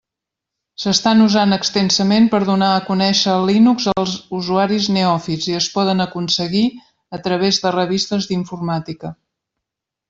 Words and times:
S'estan 0.83 1.19
usant 1.25 1.57
extensament 1.57 2.25
per 2.31 2.39
donar 2.47 2.69
a 2.77 2.79
conèixer 2.87 3.29
el 3.35 3.45
Linux 3.51 3.87
als 3.93 4.17
usuaris 4.41 4.89
neòfits, 4.97 5.49
i 5.53 5.57
es 5.61 5.71
poden 5.77 6.05
aconseguir 6.09 6.67
a 7.19 7.23
través 7.29 7.65
de 7.67 7.79
revistes 7.81 8.31
d'informàtica. 8.33 9.17